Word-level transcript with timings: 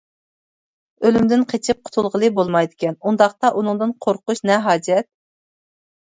ئۆلۈمدىن 1.07 1.41
قېچىپ 1.51 1.81
قۇتۇلغىلى 1.89 2.29
بولمايدىكەن، 2.39 2.97
ئۇنداقتا 3.03 3.51
ئۇنىڭدىن 3.59 3.93
قورقۇش 4.05 4.41
نە 4.51 4.57
ھاجەت! 4.69 5.09